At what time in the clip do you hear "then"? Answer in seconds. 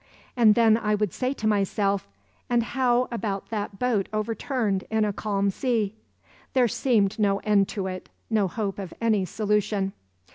0.55-0.77